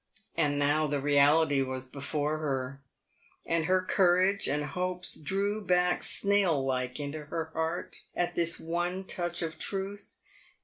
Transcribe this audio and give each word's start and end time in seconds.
And 0.35 0.57
now 0.57 0.87
the 0.87 0.99
reality 0.99 1.61
was 1.61 1.85
before 1.85 2.39
her, 2.39 2.81
and 3.45 3.65
her 3.65 3.83
courage 3.83 4.47
and 4.47 4.63
hopes 4.63 5.15
drew 5.15 5.63
back 5.63 6.01
snail 6.01 6.65
like 6.65 6.99
into 6.99 7.25
her 7.25 7.51
heart 7.53 7.97
at 8.15 8.33
this 8.33 8.59
one 8.59 9.03
touch 9.03 9.43
of 9.43 9.59
truth. 9.59 10.17